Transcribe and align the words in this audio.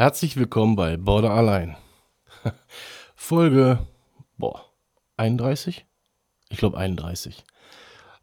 Herzlich 0.00 0.38
willkommen 0.38 0.76
bei 0.76 0.96
Border 0.96 1.32
allein. 1.32 1.76
Folge, 3.14 3.86
boah, 4.38 4.64
31? 5.18 5.84
Ich 6.48 6.56
glaube 6.56 6.78
31. 6.78 7.44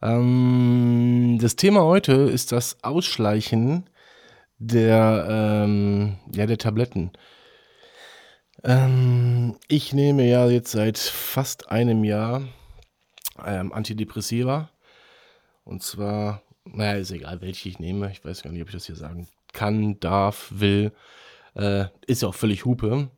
Ähm, 0.01 1.37
das 1.39 1.55
Thema 1.55 1.83
heute 1.83 2.13
ist 2.13 2.51
das 2.51 2.83
Ausschleichen 2.83 3.87
der, 4.57 5.27
ähm, 5.29 6.17
ja, 6.33 6.47
der 6.47 6.57
Tabletten. 6.57 7.11
Ähm, 8.63 9.55
ich 9.67 9.93
nehme 9.93 10.27
ja 10.27 10.47
jetzt 10.47 10.71
seit 10.71 10.97
fast 10.97 11.69
einem 11.69 12.03
Jahr 12.03 12.41
ähm, 13.45 13.71
Antidepressiva. 13.71 14.71
Und 15.63 15.83
zwar, 15.83 16.41
naja, 16.65 16.97
ist 16.97 17.11
egal, 17.11 17.39
welche 17.41 17.69
ich 17.69 17.77
nehme. 17.77 18.09
Ich 18.09 18.25
weiß 18.25 18.41
gar 18.41 18.49
nicht, 18.51 18.63
ob 18.63 18.69
ich 18.69 18.73
das 18.73 18.87
hier 18.87 18.95
sagen 18.95 19.27
kann, 19.53 19.99
darf, 19.99 20.47
will. 20.49 20.91
Äh, 21.57 21.85
ist 22.05 22.21
ja 22.21 22.27
auch 22.27 22.35
völlig 22.35 22.65
Hupe. 22.65 23.09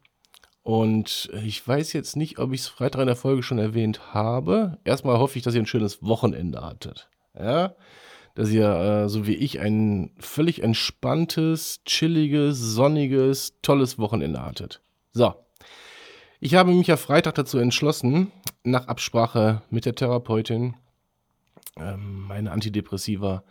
Und 0.63 1.29
ich 1.43 1.65
weiß 1.67 1.93
jetzt 1.93 2.15
nicht, 2.15 2.39
ob 2.39 2.53
ich 2.53 2.61
es 2.61 2.67
Freitag 2.67 3.01
in 3.01 3.07
der 3.07 3.15
Folge 3.15 3.43
schon 3.43 3.59
erwähnt 3.59 4.13
habe. 4.13 4.77
Erstmal 4.83 5.17
hoffe 5.17 5.37
ich, 5.37 5.43
dass 5.43 5.55
ihr 5.55 5.61
ein 5.61 5.67
schönes 5.67 6.01
Wochenende 6.01 6.61
hattet. 6.61 7.09
Ja, 7.37 7.75
dass 8.35 8.49
ihr, 8.49 8.69
äh, 8.69 9.09
so 9.09 9.27
wie 9.27 9.35
ich, 9.35 9.59
ein 9.59 10.11
völlig 10.19 10.63
entspanntes, 10.63 11.81
chilliges, 11.85 12.57
sonniges, 12.57 13.59
tolles 13.61 13.97
Wochenende 13.97 14.41
hattet. 14.41 14.81
So. 15.11 15.33
Ich 16.39 16.55
habe 16.55 16.71
mich 16.71 16.87
ja 16.87 16.95
Freitag 16.95 17.35
dazu 17.35 17.57
entschlossen, 17.57 18.31
nach 18.63 18.87
Absprache 18.87 19.61
mit 19.69 19.85
der 19.85 19.95
Therapeutin, 19.95 20.75
ähm, 21.75 22.27
meine 22.27 22.51
Antidepressiva 22.51 23.43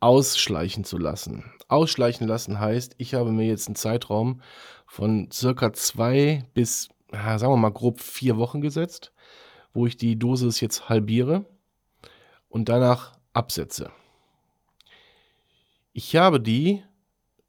ausschleichen 0.00 0.84
zu 0.84 0.98
lassen. 0.98 1.44
Ausschleichen 1.68 2.26
lassen 2.26 2.58
heißt, 2.58 2.94
ich 2.98 3.14
habe 3.14 3.30
mir 3.30 3.46
jetzt 3.46 3.68
einen 3.68 3.76
Zeitraum 3.76 4.40
von 4.86 5.30
circa 5.30 5.72
zwei 5.72 6.44
bis, 6.54 6.88
sagen 7.12 7.52
wir 7.52 7.56
mal, 7.56 7.70
grob 7.70 8.00
vier 8.00 8.38
Wochen 8.38 8.60
gesetzt, 8.60 9.12
wo 9.72 9.86
ich 9.86 9.96
die 9.96 10.18
Dosis 10.18 10.60
jetzt 10.60 10.88
halbiere 10.88 11.44
und 12.48 12.68
danach 12.68 13.12
absetze. 13.32 13.90
Ich 15.92 16.16
habe 16.16 16.40
die 16.40 16.82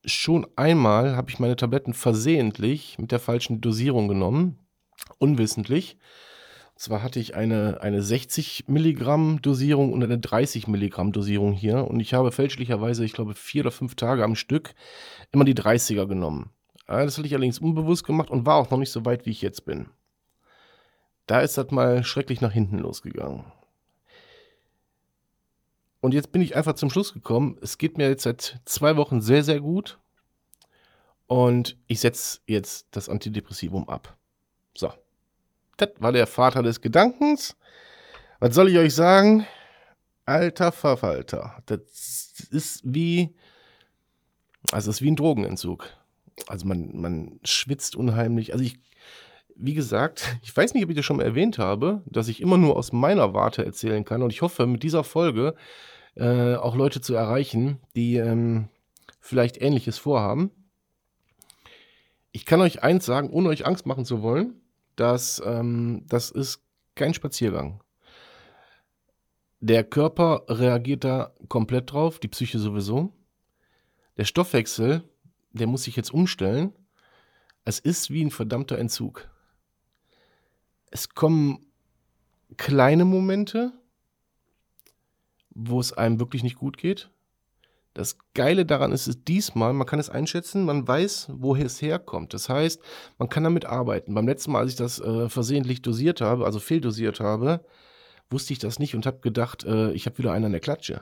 schon 0.05 0.47
einmal, 0.55 1.15
habe 1.15 1.29
ich 1.29 1.39
meine 1.39 1.55
Tabletten 1.55 1.93
versehentlich 1.93 2.97
mit 2.97 3.11
der 3.11 3.19
falschen 3.19 3.61
Dosierung 3.61 4.07
genommen, 4.07 4.59
unwissentlich 5.19 5.97
zwar 6.81 7.03
hatte 7.03 7.19
ich 7.19 7.35
eine, 7.35 7.79
eine 7.81 8.01
60 8.01 8.67
Milligramm 8.67 9.39
Dosierung 9.43 9.93
und 9.93 10.03
eine 10.03 10.17
30 10.17 10.67
Milligramm 10.67 11.11
Dosierung 11.11 11.53
hier 11.53 11.85
und 11.87 11.99
ich 11.99 12.15
habe 12.15 12.31
fälschlicherweise, 12.31 13.05
ich 13.05 13.13
glaube, 13.13 13.35
vier 13.35 13.61
oder 13.61 13.71
fünf 13.71 13.93
Tage 13.93 14.23
am 14.23 14.35
Stück 14.35 14.73
immer 15.31 15.45
die 15.45 15.53
30er 15.53 16.07
genommen. 16.07 16.49
Das 16.87 17.17
hatte 17.17 17.27
ich 17.27 17.35
allerdings 17.35 17.59
unbewusst 17.59 18.03
gemacht 18.03 18.31
und 18.31 18.47
war 18.47 18.55
auch 18.55 18.71
noch 18.71 18.79
nicht 18.79 18.91
so 18.91 19.05
weit, 19.05 19.27
wie 19.27 19.29
ich 19.29 19.43
jetzt 19.43 19.63
bin. 19.63 19.91
Da 21.27 21.41
ist 21.41 21.55
das 21.55 21.69
mal 21.69 22.03
schrecklich 22.03 22.41
nach 22.41 22.51
hinten 22.51 22.79
losgegangen. 22.79 23.45
Und 25.99 26.15
jetzt 26.15 26.31
bin 26.31 26.41
ich 26.41 26.55
einfach 26.55 26.73
zum 26.73 26.89
Schluss 26.89 27.13
gekommen. 27.13 27.59
Es 27.61 27.77
geht 27.77 27.99
mir 27.99 28.09
jetzt 28.09 28.23
seit 28.23 28.59
zwei 28.65 28.97
Wochen 28.97 29.21
sehr, 29.21 29.43
sehr 29.43 29.61
gut. 29.61 29.99
Und 31.27 31.77
ich 31.85 31.99
setze 31.99 32.39
jetzt 32.47 32.87
das 32.89 33.07
Antidepressivum 33.07 33.87
ab. 33.87 34.17
So. 34.75 34.91
Das 35.81 35.89
war 35.97 36.11
der 36.11 36.27
Vater 36.27 36.61
des 36.61 36.79
Gedankens. 36.79 37.55
Was 38.39 38.53
soll 38.53 38.69
ich 38.69 38.77
euch 38.77 38.93
sagen? 38.93 39.47
Alter 40.25 40.71
Verfalter. 40.71 41.63
Das 41.65 42.47
ist 42.51 42.81
wie, 42.83 43.33
also 44.71 44.91
ist 44.91 45.01
wie 45.01 45.09
ein 45.09 45.15
Drogenentzug. 45.15 45.89
Also 46.45 46.67
man, 46.67 46.95
man 47.01 47.39
schwitzt 47.43 47.95
unheimlich. 47.95 48.53
Also 48.53 48.63
ich, 48.63 48.77
wie 49.55 49.73
gesagt, 49.73 50.37
ich 50.43 50.55
weiß 50.55 50.75
nicht, 50.75 50.83
ob 50.83 50.91
ich 50.91 50.95
das 50.95 51.03
schon 51.03 51.17
mal 51.17 51.25
erwähnt 51.25 51.57
habe, 51.57 52.03
dass 52.05 52.27
ich 52.27 52.41
immer 52.41 52.59
nur 52.59 52.77
aus 52.77 52.91
meiner 52.91 53.33
Warte 53.33 53.65
erzählen 53.65 54.05
kann. 54.05 54.21
Und 54.21 54.31
ich 54.31 54.43
hoffe, 54.43 54.67
mit 54.67 54.83
dieser 54.83 55.03
Folge 55.03 55.55
äh, 56.13 56.53
auch 56.57 56.75
Leute 56.75 57.01
zu 57.01 57.15
erreichen, 57.15 57.79
die 57.95 58.17
ähm, 58.17 58.67
vielleicht 59.19 59.59
Ähnliches 59.59 59.97
vorhaben. 59.97 60.51
Ich 62.31 62.45
kann 62.45 62.61
euch 62.61 62.83
eins 62.83 63.03
sagen, 63.03 63.31
ohne 63.31 63.49
euch 63.49 63.65
Angst 63.65 63.87
machen 63.87 64.05
zu 64.05 64.21
wollen 64.21 64.60
dass 64.95 65.41
ähm, 65.45 66.03
das 66.07 66.31
ist 66.31 66.61
kein 66.95 67.13
Spaziergang. 67.13 67.83
Der 69.59 69.83
Körper 69.83 70.43
reagiert 70.47 71.03
da 71.03 71.35
komplett 71.47 71.91
drauf, 71.91 72.17
die 72.17 72.27
Psyche 72.27 72.57
sowieso. 72.57 73.13
Der 74.17 74.25
Stoffwechsel, 74.25 75.03
der 75.51 75.67
muss 75.67 75.83
sich 75.83 75.95
jetzt 75.95 76.11
umstellen. 76.11 76.73
Es 77.63 77.77
ist 77.77 78.09
wie 78.09 78.25
ein 78.25 78.31
verdammter 78.31 78.79
Entzug. 78.79 79.29
Es 80.89 81.09
kommen 81.09 81.67
kleine 82.57 83.05
Momente, 83.05 83.71
wo 85.51 85.79
es 85.79 85.93
einem 85.93 86.19
wirklich 86.19 86.41
nicht 86.41 86.57
gut 86.57 86.79
geht. 86.79 87.10
Das 87.93 88.17
Geile 88.33 88.65
daran 88.65 88.93
ist 88.93 89.07
es 89.07 89.23
diesmal, 89.23 89.73
man 89.73 89.85
kann 89.85 89.99
es 89.99 90.09
einschätzen, 90.09 90.65
man 90.65 90.87
weiß, 90.87 91.31
woher 91.33 91.65
es 91.65 91.81
herkommt. 91.81 92.33
Das 92.33 92.47
heißt, 92.47 92.81
man 93.17 93.27
kann 93.27 93.43
damit 93.43 93.65
arbeiten. 93.65 94.13
Beim 94.13 94.27
letzten 94.27 94.51
Mal, 94.51 94.59
als 94.59 94.71
ich 94.71 94.77
das 94.77 94.99
äh, 94.99 95.27
versehentlich 95.27 95.81
dosiert 95.81 96.21
habe, 96.21 96.45
also 96.45 96.59
fehldosiert 96.59 97.19
habe, 97.19 97.65
wusste 98.29 98.53
ich 98.53 98.59
das 98.59 98.79
nicht 98.79 98.95
und 98.95 99.05
habe 99.05 99.19
gedacht, 99.19 99.65
äh, 99.65 99.91
ich 99.91 100.05
habe 100.05 100.17
wieder 100.19 100.31
einen 100.31 100.45
an 100.45 100.51
der 100.51 100.61
Klatsche. 100.61 101.01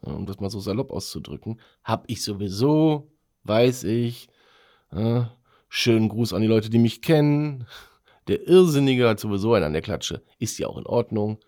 Um 0.00 0.26
das 0.26 0.38
mal 0.38 0.48
so 0.48 0.60
salopp 0.60 0.92
auszudrücken. 0.92 1.60
Hab 1.82 2.04
ich 2.06 2.22
sowieso, 2.22 3.10
weiß 3.42 3.82
ich. 3.82 4.28
Schönen 5.68 6.08
Gruß 6.08 6.32
an 6.32 6.40
die 6.40 6.46
Leute, 6.46 6.70
die 6.70 6.78
mich 6.78 7.02
kennen. 7.02 7.66
Der 8.28 8.46
Irrsinnige 8.46 9.08
hat 9.08 9.18
sowieso 9.18 9.54
einen 9.54 9.64
an 9.64 9.72
der 9.72 9.82
Klatsche. 9.82 10.22
Ist 10.38 10.56
ja 10.58 10.68
auch 10.68 10.78
in 10.78 10.86
Ordnung. 10.86 11.40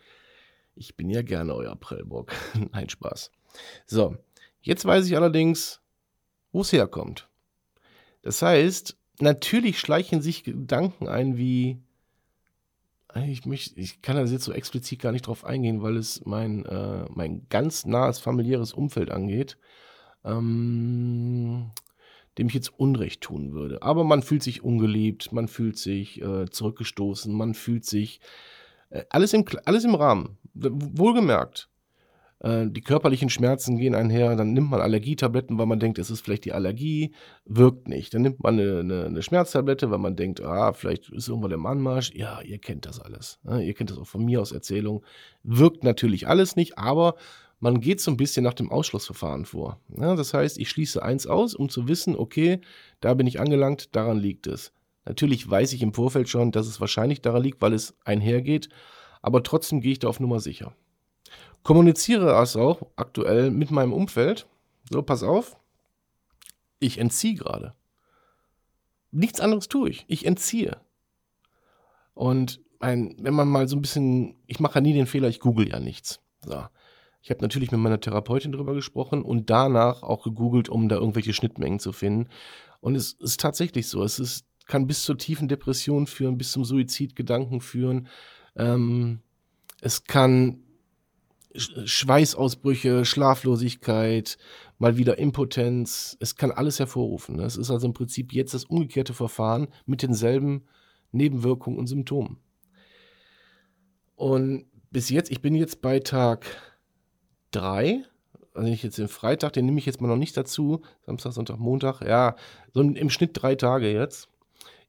Ich 0.74 0.96
bin 0.96 1.10
ja 1.10 1.22
gerne 1.22 1.54
euer 1.54 1.76
Prellbock. 1.76 2.32
Nein, 2.72 2.88
Spaß. 2.88 3.30
So, 3.86 4.16
Jetzt 4.62 4.84
weiß 4.84 5.06
ich 5.06 5.16
allerdings, 5.16 5.80
wo 6.52 6.60
es 6.60 6.72
herkommt. 6.72 7.28
Das 8.22 8.42
heißt, 8.42 8.96
natürlich 9.20 9.78
schleichen 9.78 10.20
sich 10.20 10.44
Gedanken 10.44 11.08
ein 11.08 11.36
wie, 11.36 11.78
ich, 13.26 13.46
möchte, 13.46 13.80
ich 13.80 14.02
kann 14.02 14.16
da 14.16 14.24
jetzt 14.24 14.44
so 14.44 14.52
explizit 14.52 15.00
gar 15.00 15.12
nicht 15.12 15.26
drauf 15.26 15.44
eingehen, 15.44 15.82
weil 15.82 15.96
es 15.96 16.24
mein, 16.26 16.64
äh, 16.66 17.06
mein 17.08 17.46
ganz 17.48 17.86
nahes 17.86 18.18
familiäres 18.18 18.72
Umfeld 18.72 19.10
angeht, 19.10 19.56
ähm, 20.24 21.70
dem 22.38 22.46
ich 22.46 22.54
jetzt 22.54 22.78
Unrecht 22.78 23.22
tun 23.22 23.52
würde. 23.52 23.82
Aber 23.82 24.04
man 24.04 24.22
fühlt 24.22 24.42
sich 24.42 24.62
ungeliebt, 24.62 25.32
man 25.32 25.48
fühlt 25.48 25.78
sich 25.78 26.20
äh, 26.20 26.48
zurückgestoßen, 26.50 27.32
man 27.34 27.54
fühlt 27.54 27.84
sich 27.84 28.20
äh, 28.90 29.04
alles, 29.08 29.32
im, 29.32 29.44
alles 29.64 29.84
im 29.84 29.94
Rahmen. 29.94 30.38
Wohlgemerkt, 30.52 31.68
äh, 31.68 31.69
die 32.42 32.80
körperlichen 32.80 33.28
Schmerzen 33.28 33.76
gehen 33.76 33.94
einher, 33.94 34.34
dann 34.34 34.54
nimmt 34.54 34.70
man 34.70 34.80
Allergietabletten, 34.80 35.58
weil 35.58 35.66
man 35.66 35.78
denkt, 35.78 35.98
es 35.98 36.08
ist 36.08 36.22
vielleicht 36.22 36.46
die 36.46 36.54
Allergie, 36.54 37.12
wirkt 37.44 37.86
nicht. 37.86 38.14
Dann 38.14 38.22
nimmt 38.22 38.42
man 38.42 38.58
eine, 38.58 38.80
eine, 38.80 39.04
eine 39.04 39.22
Schmerztablette, 39.22 39.90
weil 39.90 39.98
man 39.98 40.16
denkt, 40.16 40.40
ah, 40.40 40.72
vielleicht 40.72 41.10
ist 41.10 41.28
irgendwo 41.28 41.48
der 41.48 41.58
Anmarsch. 41.58 42.12
Ja, 42.14 42.40
ihr 42.40 42.58
kennt 42.58 42.86
das 42.86 42.98
alles. 42.98 43.38
Ne? 43.42 43.62
Ihr 43.62 43.74
kennt 43.74 43.90
das 43.90 43.98
auch 43.98 44.06
von 44.06 44.24
mir 44.24 44.40
aus 44.40 44.52
Erzählung. 44.52 45.04
Wirkt 45.42 45.84
natürlich 45.84 46.28
alles 46.28 46.56
nicht, 46.56 46.78
aber 46.78 47.16
man 47.58 47.78
geht 47.82 48.00
so 48.00 48.10
ein 48.10 48.16
bisschen 48.16 48.42
nach 48.42 48.54
dem 48.54 48.72
Ausschlussverfahren 48.72 49.44
vor. 49.44 49.78
Ja, 49.94 50.16
das 50.16 50.32
heißt, 50.32 50.58
ich 50.58 50.70
schließe 50.70 51.02
eins 51.02 51.26
aus, 51.26 51.54
um 51.54 51.68
zu 51.68 51.88
wissen, 51.88 52.16
okay, 52.16 52.62
da 53.00 53.12
bin 53.12 53.26
ich 53.26 53.38
angelangt, 53.38 53.94
daran 53.94 54.16
liegt 54.16 54.46
es. 54.46 54.72
Natürlich 55.04 55.48
weiß 55.48 55.74
ich 55.74 55.82
im 55.82 55.92
Vorfeld 55.92 56.30
schon, 56.30 56.52
dass 56.52 56.66
es 56.66 56.80
wahrscheinlich 56.80 57.20
daran 57.20 57.42
liegt, 57.42 57.60
weil 57.60 57.74
es 57.74 57.98
einhergeht, 58.02 58.70
aber 59.20 59.42
trotzdem 59.42 59.82
gehe 59.82 59.92
ich 59.92 59.98
da 59.98 60.08
auf 60.08 60.20
Nummer 60.20 60.40
sicher 60.40 60.74
kommuniziere 61.62 62.26
das 62.26 62.56
auch 62.56 62.82
aktuell 62.96 63.50
mit 63.50 63.70
meinem 63.70 63.92
Umfeld. 63.92 64.46
So, 64.90 65.02
pass 65.02 65.22
auf, 65.22 65.56
ich 66.78 66.98
entziehe 66.98 67.34
gerade. 67.34 67.74
Nichts 69.12 69.40
anderes 69.40 69.68
tue 69.68 69.90
ich. 69.90 70.04
Ich 70.08 70.26
entziehe. 70.26 70.80
Und 72.14 72.60
ein, 72.80 73.14
wenn 73.18 73.34
man 73.34 73.48
mal 73.48 73.68
so 73.68 73.76
ein 73.76 73.82
bisschen, 73.82 74.36
ich 74.46 74.60
mache 74.60 74.76
ja 74.76 74.80
nie 74.80 74.94
den 74.94 75.06
Fehler, 75.06 75.28
ich 75.28 75.40
google 75.40 75.68
ja 75.68 75.80
nichts. 75.80 76.20
So. 76.44 76.64
Ich 77.22 77.30
habe 77.30 77.42
natürlich 77.42 77.70
mit 77.70 77.80
meiner 77.80 78.00
Therapeutin 78.00 78.52
drüber 78.52 78.74
gesprochen 78.74 79.22
und 79.22 79.50
danach 79.50 80.02
auch 80.02 80.24
gegoogelt, 80.24 80.70
um 80.70 80.88
da 80.88 80.96
irgendwelche 80.96 81.34
Schnittmengen 81.34 81.78
zu 81.78 81.92
finden. 81.92 82.28
Und 82.80 82.94
es 82.94 83.12
ist 83.12 83.40
tatsächlich 83.40 83.88
so. 83.88 84.02
Es 84.02 84.18
ist, 84.18 84.46
kann 84.66 84.86
bis 84.86 85.04
zur 85.04 85.18
tiefen 85.18 85.48
Depression 85.48 86.06
führen, 86.06 86.38
bis 86.38 86.52
zum 86.52 86.64
Suizidgedanken 86.64 87.60
führen. 87.60 88.08
Ähm, 88.56 89.20
es 89.82 90.04
kann 90.04 90.62
Schweißausbrüche, 91.54 93.04
Schlaflosigkeit, 93.04 94.38
mal 94.78 94.96
wieder 94.96 95.18
Impotenz. 95.18 96.16
Es 96.20 96.36
kann 96.36 96.52
alles 96.52 96.78
hervorrufen. 96.78 97.36
Ne? 97.36 97.44
Es 97.44 97.56
ist 97.56 97.70
also 97.70 97.86
im 97.86 97.92
Prinzip 97.92 98.32
jetzt 98.32 98.54
das 98.54 98.64
umgekehrte 98.64 99.14
Verfahren 99.14 99.68
mit 99.86 100.02
denselben 100.02 100.64
Nebenwirkungen 101.12 101.78
und 101.78 101.86
Symptomen. 101.86 102.38
Und 104.14 104.66
bis 104.90 105.10
jetzt, 105.10 105.30
ich 105.30 105.42
bin 105.42 105.54
jetzt 105.54 105.82
bei 105.82 105.98
Tag 105.98 106.46
3, 107.50 108.04
also 108.54 108.68
ich 108.70 108.82
jetzt 108.82 108.98
den 108.98 109.08
Freitag, 109.08 109.52
den 109.52 109.66
nehme 109.66 109.78
ich 109.78 109.86
jetzt 109.86 110.00
mal 110.00 110.08
noch 110.08 110.16
nicht 110.16 110.36
dazu. 110.36 110.82
Samstag, 111.06 111.32
Sonntag, 111.32 111.58
Montag, 111.58 112.00
ja, 112.02 112.36
so 112.72 112.80
im 112.80 113.10
Schnitt 113.10 113.30
drei 113.34 113.54
Tage 113.54 113.92
jetzt. 113.92 114.29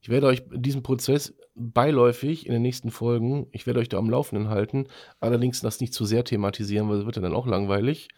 Ich 0.01 0.09
werde 0.09 0.27
euch 0.27 0.43
diesen 0.51 0.81
Prozess 0.81 1.33
beiläufig 1.53 2.47
in 2.47 2.53
den 2.53 2.63
nächsten 2.63 2.89
Folgen, 2.89 3.47
ich 3.51 3.67
werde 3.67 3.79
euch 3.79 3.89
da 3.89 3.97
am 3.97 4.09
Laufenden 4.09 4.49
halten, 4.49 4.87
allerdings 5.19 5.61
das 5.61 5.79
nicht 5.79 5.93
zu 5.93 6.05
sehr 6.05 6.23
thematisieren, 6.23 6.89
weil 6.89 6.99
es 6.99 7.05
wird 7.05 7.17
dann 7.17 7.35
auch 7.35 7.45
langweilig. 7.45 8.09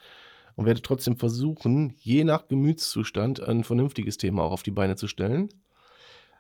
Und 0.56 0.68
werde 0.68 0.84
trotzdem 0.84 1.18
versuchen, 1.18 1.96
je 1.98 2.24
nach 2.24 2.48
Gemütszustand 2.48 3.42
ein 3.42 3.64
vernünftiges 3.64 4.18
Thema 4.18 4.44
auch 4.44 4.52
auf 4.52 4.64
die 4.64 4.72
Beine 4.72 4.96
zu 4.96 5.08
stellen. 5.08 5.50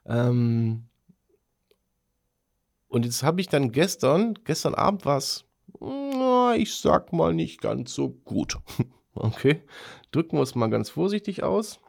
Ähm 0.06 0.86
und 2.88 3.06
jetzt 3.06 3.24
habe 3.24 3.42
ich 3.42 3.48
dann 3.48 3.72
gestern, 3.72 4.36
gestern 4.44 4.75
Abend 4.75 5.04
war 5.04 5.18
es, 5.18 5.46
ich 6.56 6.75
sag 6.75 7.12
mal 7.12 7.34
nicht 7.34 7.60
ganz 7.60 7.94
so 7.94 8.10
gut. 8.10 8.57
Okay, 9.16 9.62
drücken 10.10 10.38
wir 10.38 10.42
es 10.42 10.56
mal 10.56 10.72
ganz 10.72 10.89
vorsichtig 10.89 11.44
aus. 11.44 11.80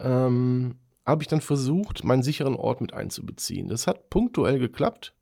Ähm, 0.00 0.76
habe 1.06 1.22
ich 1.22 1.28
dann 1.28 1.40
versucht, 1.40 2.04
meinen 2.04 2.24
sicheren 2.24 2.56
Ort 2.56 2.80
mit 2.80 2.92
einzubeziehen. 2.92 3.68
Das 3.68 3.86
hat 3.86 4.10
punktuell 4.10 4.58
geklappt. 4.58 5.14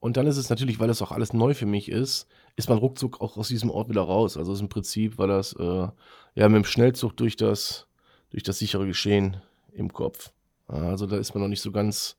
Und 0.00 0.16
dann 0.16 0.26
ist 0.26 0.38
es 0.38 0.48
natürlich, 0.48 0.80
weil 0.80 0.88
das 0.88 1.02
auch 1.02 1.12
alles 1.12 1.34
neu 1.34 1.52
für 1.52 1.66
mich 1.66 1.90
ist, 1.90 2.26
ist 2.56 2.70
man 2.70 2.78
ruckzuck 2.78 3.20
auch 3.20 3.36
aus 3.36 3.48
diesem 3.48 3.70
Ort 3.70 3.90
wieder 3.90 4.00
raus. 4.00 4.38
Also 4.38 4.54
im 4.54 4.70
Prinzip 4.70 5.18
war 5.18 5.26
das 5.26 5.52
äh, 5.52 5.88
ja 6.34 6.48
mit 6.48 6.56
dem 6.56 6.64
Schnellzug 6.64 7.16
durch 7.18 7.36
das, 7.36 7.86
durch 8.30 8.42
das 8.42 8.58
sichere 8.58 8.86
Geschehen 8.86 9.36
im 9.72 9.92
Kopf. 9.92 10.32
Also 10.68 11.06
da 11.06 11.18
ist 11.18 11.34
man 11.34 11.42
noch 11.42 11.48
nicht 11.48 11.60
so 11.60 11.70
ganz 11.70 12.16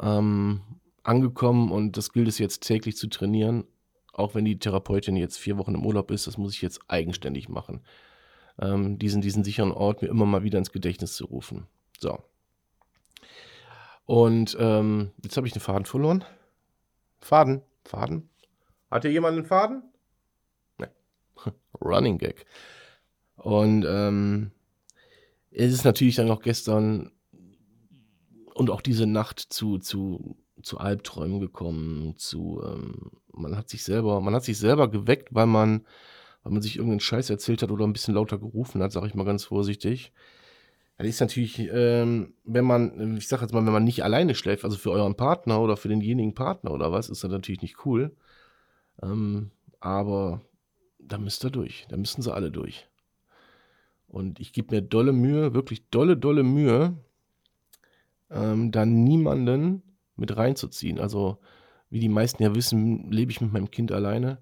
ähm, 0.00 0.60
angekommen 1.04 1.70
und 1.70 1.96
das 1.96 2.12
gilt 2.12 2.26
es 2.26 2.38
jetzt 2.38 2.62
täglich 2.66 2.96
zu 2.96 3.06
trainieren. 3.06 3.64
Auch 4.12 4.34
wenn 4.34 4.44
die 4.44 4.58
Therapeutin 4.58 5.16
jetzt 5.16 5.38
vier 5.38 5.56
Wochen 5.58 5.74
im 5.74 5.86
Urlaub 5.86 6.10
ist, 6.10 6.26
das 6.26 6.36
muss 6.36 6.54
ich 6.54 6.62
jetzt 6.62 6.80
eigenständig 6.88 7.48
machen 7.48 7.80
ähm, 8.60 8.98
diesen, 8.98 9.22
diesen 9.22 9.44
sicheren 9.44 9.72
Ort 9.72 10.02
mir 10.02 10.08
immer 10.08 10.26
mal 10.26 10.42
wieder 10.42 10.58
ins 10.58 10.72
Gedächtnis 10.72 11.14
zu 11.14 11.26
rufen. 11.26 11.66
So. 11.98 12.18
Und 14.04 14.56
ähm, 14.58 15.12
jetzt 15.22 15.36
habe 15.36 15.46
ich 15.46 15.52
den 15.52 15.62
Faden 15.62 15.86
verloren. 15.86 16.24
Faden, 17.20 17.62
Faden. 17.84 18.28
Hat 18.90 19.02
hier 19.02 19.12
jemand 19.12 19.36
einen 19.36 19.46
Faden? 19.46 19.82
Ne. 20.78 20.90
Running 21.80 22.18
Gag. 22.18 22.46
Und 23.36 23.84
ähm, 23.88 24.50
es 25.50 25.72
ist 25.72 25.84
natürlich 25.84 26.16
dann 26.16 26.26
noch 26.26 26.42
gestern 26.42 27.12
und 28.54 28.70
auch 28.70 28.80
diese 28.80 29.06
Nacht 29.06 29.40
zu, 29.40 29.78
zu, 29.78 30.36
zu 30.62 30.78
Albträumen 30.78 31.40
gekommen, 31.40 32.14
zu, 32.16 32.62
ähm, 32.64 33.12
man 33.32 33.56
hat 33.56 33.68
sich 33.68 33.82
selber, 33.82 34.20
man 34.20 34.34
hat 34.34 34.44
sich 34.44 34.58
selber 34.58 34.90
geweckt, 34.90 35.34
weil 35.34 35.46
man 35.46 35.86
weil 36.42 36.52
man 36.52 36.62
sich 36.62 36.76
irgendeinen 36.76 37.00
Scheiß 37.00 37.30
erzählt 37.30 37.62
hat 37.62 37.70
oder 37.70 37.86
ein 37.86 37.92
bisschen 37.92 38.14
lauter 38.14 38.38
gerufen 38.38 38.82
hat, 38.82 38.92
sage 38.92 39.06
ich 39.06 39.14
mal 39.14 39.24
ganz 39.24 39.44
vorsichtig. 39.44 40.12
Das 40.98 41.06
ist 41.06 41.20
natürlich, 41.20 41.58
ähm, 41.72 42.34
wenn 42.44 42.64
man, 42.64 43.16
ich 43.16 43.26
sage 43.26 43.42
jetzt 43.42 43.52
mal, 43.52 43.64
wenn 43.64 43.72
man 43.72 43.84
nicht 43.84 44.04
alleine 44.04 44.34
schläft, 44.34 44.64
also 44.64 44.76
für 44.76 44.90
euren 44.90 45.16
Partner 45.16 45.60
oder 45.60 45.76
für 45.76 45.88
denjenigen 45.88 46.34
Partner 46.34 46.70
oder 46.70 46.92
was, 46.92 47.08
ist 47.08 47.24
das 47.24 47.30
natürlich 47.30 47.62
nicht 47.62 47.84
cool. 47.86 48.14
Ähm, 49.02 49.50
aber 49.80 50.42
da 50.98 51.18
müsst 51.18 51.44
ihr 51.44 51.50
durch. 51.50 51.86
Da 51.88 51.96
müssen 51.96 52.22
sie 52.22 52.32
alle 52.32 52.50
durch. 52.50 52.88
Und 54.06 54.38
ich 54.38 54.52
gebe 54.52 54.74
mir 54.74 54.82
dolle 54.82 55.12
Mühe, 55.12 55.54
wirklich 55.54 55.88
dolle, 55.88 56.16
dolle 56.16 56.42
Mühe, 56.42 56.94
ähm, 58.30 58.70
da 58.70 58.84
niemanden 58.84 59.82
mit 60.16 60.36
reinzuziehen. 60.36 61.00
Also, 61.00 61.38
wie 61.90 62.00
die 62.00 62.08
meisten 62.08 62.42
ja 62.42 62.54
wissen, 62.54 63.10
lebe 63.10 63.32
ich 63.32 63.40
mit 63.40 63.52
meinem 63.52 63.70
Kind 63.70 63.90
alleine. 63.90 64.38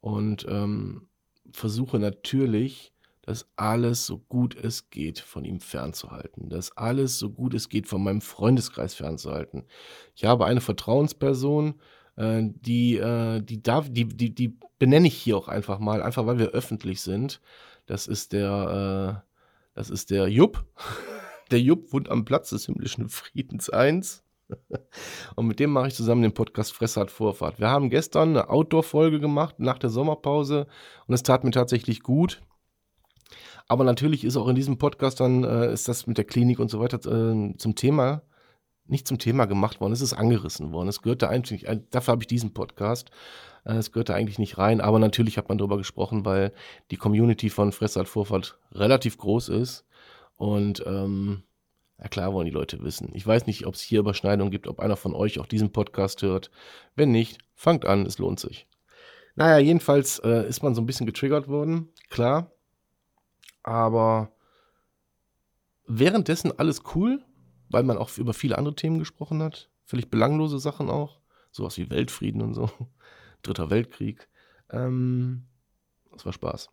Und 0.00 0.44
ähm, 0.48 1.08
versuche 1.52 1.98
natürlich, 1.98 2.92
das 3.22 3.46
alles 3.54 4.04
so 4.04 4.18
gut 4.18 4.56
es 4.56 4.90
geht 4.90 5.20
von 5.20 5.44
ihm 5.44 5.60
fernzuhalten. 5.60 6.48
Das 6.48 6.76
alles 6.76 7.18
so 7.18 7.30
gut 7.30 7.54
es 7.54 7.68
geht 7.68 7.86
von 7.86 8.02
meinem 8.02 8.20
Freundeskreis 8.20 8.94
fernzuhalten. 8.94 9.64
Ich 10.16 10.24
habe 10.24 10.44
eine 10.44 10.60
Vertrauensperson, 10.60 11.80
äh, 12.16 12.42
die, 12.42 12.96
äh, 12.96 13.40
die 13.40 13.62
darf, 13.62 13.88
die, 13.88 14.06
die, 14.06 14.34
die 14.34 14.58
benenne 14.78 15.06
ich 15.06 15.14
hier 15.16 15.36
auch 15.36 15.46
einfach 15.46 15.78
mal, 15.78 16.02
einfach 16.02 16.26
weil 16.26 16.38
wir 16.38 16.48
öffentlich 16.48 17.00
sind. 17.00 17.40
Das 17.86 18.08
ist 18.08 18.32
der, 18.32 19.22
äh, 19.24 19.32
das 19.74 19.90
ist 19.90 20.10
der 20.10 20.28
Jupp. 20.28 20.64
Der 21.50 21.60
Jupp 21.60 21.92
wohnt 21.92 22.08
am 22.08 22.24
Platz 22.24 22.48
des 22.48 22.64
himmlischen 22.64 23.10
Friedens 23.10 23.68
1. 23.68 24.21
Und 25.36 25.46
mit 25.46 25.60
dem 25.60 25.70
mache 25.70 25.88
ich 25.88 25.94
zusammen 25.94 26.22
den 26.22 26.34
Podcast 26.34 26.72
Fressart 26.72 27.10
Vorfahrt. 27.10 27.58
Wir 27.58 27.68
haben 27.68 27.90
gestern 27.90 28.30
eine 28.30 28.50
Outdoor-Folge 28.50 29.20
gemacht 29.20 29.58
nach 29.58 29.78
der 29.78 29.90
Sommerpause 29.90 30.66
und 31.06 31.14
es 31.14 31.22
tat 31.22 31.44
mir 31.44 31.50
tatsächlich 31.50 32.02
gut. 32.02 32.42
Aber 33.68 33.84
natürlich 33.84 34.24
ist 34.24 34.36
auch 34.36 34.48
in 34.48 34.54
diesem 34.54 34.78
Podcast 34.78 35.20
dann, 35.20 35.44
äh, 35.44 35.72
ist 35.72 35.88
das 35.88 36.06
mit 36.06 36.18
der 36.18 36.24
Klinik 36.24 36.58
und 36.58 36.70
so 36.70 36.80
weiter 36.80 36.98
äh, 36.98 37.56
zum 37.56 37.74
Thema, 37.74 38.22
nicht 38.86 39.06
zum 39.06 39.18
Thema 39.18 39.46
gemacht 39.46 39.80
worden, 39.80 39.92
es 39.92 40.00
ist 40.00 40.12
angerissen 40.12 40.72
worden. 40.72 40.88
Es 40.88 41.02
gehörte 41.02 41.28
eigentlich, 41.28 41.66
äh, 41.66 41.80
dafür 41.90 42.12
habe 42.12 42.22
ich 42.22 42.26
diesen 42.26 42.52
Podcast, 42.52 43.10
äh, 43.64 43.74
es 43.74 43.92
gehörte 43.92 44.14
eigentlich 44.14 44.38
nicht 44.38 44.58
rein, 44.58 44.80
aber 44.80 44.98
natürlich 44.98 45.38
hat 45.38 45.48
man 45.48 45.58
darüber 45.58 45.78
gesprochen, 45.78 46.24
weil 46.24 46.52
die 46.90 46.96
Community 46.96 47.48
von 47.50 47.72
Fressart 47.72 48.08
Vorfahrt 48.08 48.58
relativ 48.72 49.16
groß 49.18 49.48
ist 49.50 49.86
und 50.36 50.82
ähm, 50.86 51.44
ja 52.02 52.08
klar 52.08 52.32
wollen 52.32 52.46
die 52.46 52.52
Leute 52.52 52.82
wissen. 52.82 53.10
Ich 53.14 53.24
weiß 53.24 53.46
nicht, 53.46 53.64
ob 53.66 53.74
es 53.74 53.80
hier 53.80 54.00
Überschneidungen 54.00 54.50
gibt, 54.50 54.66
ob 54.66 54.80
einer 54.80 54.96
von 54.96 55.14
euch 55.14 55.38
auch 55.38 55.46
diesen 55.46 55.70
Podcast 55.70 56.22
hört. 56.22 56.50
Wenn 56.96 57.12
nicht, 57.12 57.38
fangt 57.54 57.84
an, 57.84 58.04
es 58.04 58.18
lohnt 58.18 58.40
sich. 58.40 58.66
Naja, 59.36 59.58
jedenfalls 59.58 60.18
äh, 60.18 60.46
ist 60.48 60.62
man 60.62 60.74
so 60.74 60.82
ein 60.82 60.86
bisschen 60.86 61.06
getriggert 61.06 61.46
worden, 61.46 61.88
klar. 62.10 62.50
Aber 63.62 64.32
währenddessen 65.86 66.58
alles 66.58 66.82
cool, 66.94 67.24
weil 67.68 67.84
man 67.84 67.96
auch 67.96 68.18
über 68.18 68.34
viele 68.34 68.58
andere 68.58 68.74
Themen 68.74 68.98
gesprochen 68.98 69.40
hat. 69.40 69.70
Völlig 69.84 70.10
belanglose 70.10 70.58
Sachen 70.58 70.90
auch. 70.90 71.20
Sowas 71.52 71.78
wie 71.78 71.88
Weltfrieden 71.88 72.42
und 72.42 72.54
so. 72.54 72.68
Dritter 73.42 73.70
Weltkrieg. 73.70 74.28
Ähm, 74.70 75.46
das 76.10 76.26
war 76.26 76.32
Spaß. 76.32 76.68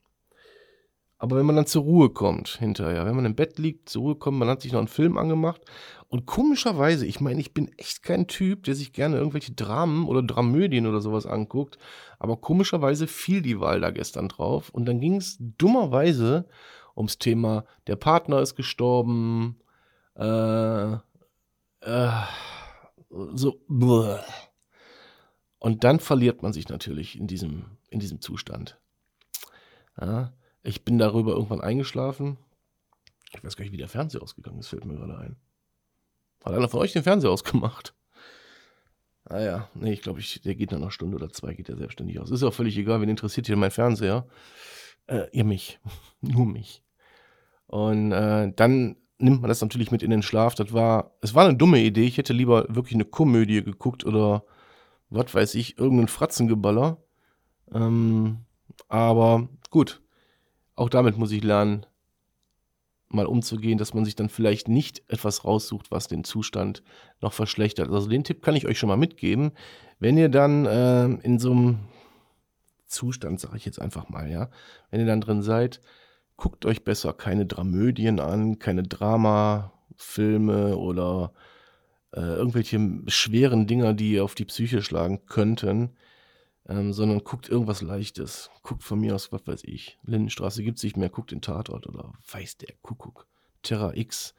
Aber 1.22 1.36
wenn 1.36 1.46
man 1.46 1.58
dann 1.58 1.66
zur 1.66 1.84
Ruhe 1.84 2.10
kommt 2.10 2.48
hinterher, 2.48 3.06
wenn 3.06 3.16
man 3.16 3.26
im 3.26 3.36
Bett 3.36 3.60
liegt, 3.60 3.90
zur 3.90 4.04
Ruhe 4.04 4.16
kommt, 4.16 4.40
man 4.40 4.48
hat 4.48 4.62
sich 4.62 4.72
noch 4.72 4.80
einen 4.80 4.88
Film 4.88 5.18
angemacht 5.18 5.62
und 6.08 6.26
komischerweise, 6.26 7.06
ich 7.06 7.20
meine, 7.20 7.42
ich 7.42 7.54
bin 7.54 7.70
echt 7.78 8.04
kein 8.04 8.28
Typ, 8.28 8.64
der 8.64 8.74
sich 8.74 8.94
gerne 8.94 9.18
irgendwelche 9.18 9.52
Dramen 9.52 10.08
oder 10.08 10.24
Dramödien 10.24 10.88
oder 10.88 11.02
sowas 11.02 11.26
anguckt, 11.26 11.78
aber 12.20 12.38
komischerweise 12.38 13.06
fiel 13.06 13.42
die 13.42 13.60
Wahl 13.60 13.82
da 13.82 13.92
gestern 13.92 14.30
drauf 14.30 14.70
und 14.70 14.86
dann 14.86 15.02
ging 15.02 15.18
es 15.18 15.38
dummerweise 15.40 16.48
ums 16.96 17.18
Thema, 17.18 17.66
der 17.88 17.98
Partner 17.98 18.40
ist 18.40 18.56
gestorben, 18.56 19.60
äh, 20.16 20.94
äh, 21.82 22.12
so, 23.34 23.62
bleh. 23.68 24.20
und 25.60 25.84
dann 25.84 26.00
verliert 26.00 26.44
man 26.44 26.54
sich 26.54 26.70
natürlich 26.70 27.20
in 27.20 27.28
diesem, 27.28 27.66
in 27.90 28.00
diesem 28.00 28.22
Zustand. 28.22 28.80
Ja, 30.00 30.32
ich 30.64 30.84
bin 30.84 30.98
darüber 30.98 31.34
irgendwann 31.34 31.62
eingeschlafen. 31.62 32.38
Ich 33.32 33.44
weiß 33.44 33.56
gar 33.56 33.64
nicht, 33.64 33.72
wie 33.72 33.78
der 33.78 33.88
Fernseher 33.88 34.22
ausgegangen 34.22 34.60
ist, 34.60 34.68
fällt 34.68 34.86
mir 34.86 34.96
gerade 34.96 35.18
ein. 35.18 35.36
Hat 36.44 36.54
einer 36.54 36.70
von 36.70 36.80
euch 36.80 36.94
den 36.94 37.04
Fernseher 37.04 37.32
ausgemacht? 37.32 37.94
Ah 39.26 39.40
ja, 39.40 39.70
nee, 39.76 39.94
ich 39.94 40.02
glaube, 40.02 40.22
der 40.44 40.56
geht 40.56 40.72
nach 40.72 40.80
einer 40.80 40.92
Stunde 40.92 41.16
oder 41.16 41.30
zwei, 41.30 41.54
geht 41.54 41.68
der 41.68 41.78
selbstständig 41.78 42.20
aus. 42.20 42.32
Ist 42.32 42.44
auch 42.44 42.54
völlig 42.54 42.78
egal, 42.78 43.02
wen 43.02 43.10
interessiert 43.10 43.46
hier 43.46 43.58
mein 43.58 43.72
Fernseher? 43.72 44.28
Äh, 45.06 45.28
ihr 45.32 45.44
mich. 45.44 45.80
Nur 46.22 46.46
mich. 46.46 46.84
Und 47.68 48.12
äh, 48.12 48.52
dann 48.56 48.96
nimmt 49.20 49.42
man 49.42 49.50
das 49.50 49.62
natürlich 49.62 49.92
mit 49.92 50.02
in 50.02 50.10
den 50.10 50.24
Schlaf. 50.24 50.56
Das 50.56 50.74
war, 50.74 51.16
es 51.22 51.36
war 51.36 51.46
eine 51.46 51.58
dumme 51.58 51.80
Idee. 51.80 52.06
Ich 52.06 52.18
hätte 52.18 52.34
lieber 52.34 52.66
wirklich 52.70 52.96
eine 52.96 53.06
Komödie 53.06 53.64
geguckt 53.64 54.06
oder 54.06 54.44
was 55.10 55.34
weiß 55.34 55.56
ich, 55.56 55.78
irgendeinen 55.78 56.08
Fratzengeballer. 56.08 56.98
Ähm, 57.72 58.46
aber 58.88 59.50
gut, 59.70 60.02
auch 60.80 60.90
damit 60.90 61.18
muss 61.18 61.32
ich 61.32 61.44
lernen, 61.44 61.86
mal 63.10 63.26
umzugehen, 63.26 63.78
dass 63.78 63.94
man 63.94 64.06
sich 64.06 64.16
dann 64.16 64.30
vielleicht 64.30 64.68
nicht 64.68 65.04
etwas 65.08 65.44
raussucht, 65.44 65.92
was 65.92 66.08
den 66.08 66.24
Zustand 66.24 66.84
noch 67.22 67.34
verschlechtert. 67.34 67.90
Also 67.90 68.08
den 68.08 68.24
Tipp 68.24 68.42
kann 68.42 68.56
ich 68.56 68.68
euch 68.68 68.78
schon 68.78 68.90
mal 68.90 68.98
mitgeben. 68.98 69.52
Wenn 70.00 70.18
ihr 70.18 70.30
dann 70.30 70.66
äh, 70.66 71.06
in 71.06 71.40
so 71.40 71.52
einem 71.52 71.80
Zustand, 72.86 73.40
sage 73.40 73.58
ich 73.58 73.66
jetzt 73.66 73.82
einfach 73.82 74.10
mal, 74.10 74.30
ja, 74.30 74.50
wenn 74.90 75.00
ihr 75.00 75.08
dann 75.08 75.22
drin 75.22 75.42
seid, 75.42 75.82
guckt 76.38 76.66
euch 76.66 76.84
besser 76.84 77.14
keine 77.14 77.46
Dramödien 77.46 78.20
an, 78.20 78.60
keine 78.60 78.84
Dramafilme 78.84 80.78
oder 80.78 81.34
äh, 82.14 82.22
irgendwelche 82.22 82.80
schweren 83.08 83.68
Dinger, 83.68 83.94
die 83.94 84.20
auf 84.20 84.36
die 84.36 84.46
Psyche 84.46 84.82
schlagen 84.82 85.26
könnten, 85.26 85.96
ähm, 86.70 86.94
sondern 86.94 87.24
guckt 87.24 87.50
irgendwas 87.50 87.82
Leichtes. 87.82 88.52
Guckt 88.62 88.84
von 88.84 89.00
mir 89.00 89.16
aus, 89.16 89.32
was 89.32 89.46
weiß 89.46 89.64
ich. 89.64 89.98
Lindenstraße 90.04 90.64
gibt 90.64 90.78
es 90.78 90.84
nicht 90.84 90.98
mehr, 90.98 91.10
guckt 91.10 91.32
den 91.32 91.42
Tatort 91.42 91.88
oder 91.88 92.14
weiß 92.32 92.58
der 92.58 92.76
Kuckuck. 92.82 93.28
Terra 93.64 93.94
X. 93.96 94.36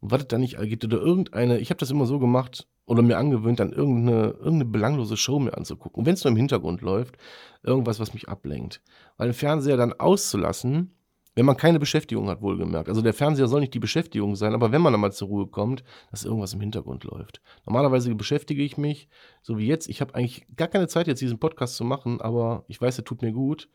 Und 0.00 0.10
wartet 0.10 0.32
da 0.32 0.38
nicht 0.38 0.58
geht 0.58 0.84
oder 0.84 0.98
irgendeine, 0.98 1.58
ich 1.58 1.70
habe 1.70 1.78
das 1.78 1.90
immer 1.90 2.06
so 2.06 2.18
gemacht 2.18 2.66
oder 2.84 3.02
mir 3.02 3.16
angewöhnt, 3.16 3.60
dann 3.60 3.72
irgendeine, 3.72 4.30
irgendeine 4.30 4.64
belanglose 4.64 5.16
Show 5.16 5.38
mir 5.38 5.56
anzugucken. 5.56 6.00
Und 6.00 6.06
wenn 6.06 6.14
es 6.14 6.24
nur 6.24 6.32
im 6.32 6.36
Hintergrund 6.36 6.82
läuft, 6.82 7.16
irgendwas, 7.62 8.00
was 8.00 8.12
mich 8.12 8.28
ablenkt. 8.28 8.82
Weil 9.16 9.28
den 9.28 9.34
Fernseher 9.34 9.76
dann 9.76 9.92
auszulassen, 9.92 10.90
wenn 11.34 11.46
man 11.46 11.56
keine 11.56 11.78
Beschäftigung 11.78 12.28
hat, 12.28 12.42
wohlgemerkt. 12.42 12.88
Also 12.88 13.00
der 13.00 13.14
Fernseher 13.14 13.48
soll 13.48 13.60
nicht 13.60 13.74
die 13.74 13.78
Beschäftigung 13.78 14.36
sein, 14.36 14.54
aber 14.54 14.70
wenn 14.70 14.82
man 14.82 14.92
dann 14.92 15.00
mal 15.00 15.12
zur 15.12 15.28
Ruhe 15.28 15.46
kommt, 15.46 15.82
dass 16.10 16.24
irgendwas 16.24 16.52
im 16.52 16.60
Hintergrund 16.60 17.04
läuft. 17.04 17.40
Normalerweise 17.64 18.14
beschäftige 18.14 18.62
ich 18.62 18.76
mich, 18.76 19.08
so 19.40 19.56
wie 19.56 19.66
jetzt. 19.66 19.88
Ich 19.88 20.00
habe 20.00 20.14
eigentlich 20.14 20.46
gar 20.56 20.68
keine 20.68 20.88
Zeit, 20.88 21.06
jetzt 21.06 21.22
diesen 21.22 21.38
Podcast 21.38 21.76
zu 21.76 21.84
machen, 21.84 22.20
aber 22.20 22.64
ich 22.68 22.80
weiß, 22.80 22.98
er 22.98 23.04
tut 23.04 23.22
mir 23.22 23.32
gut. 23.32 23.68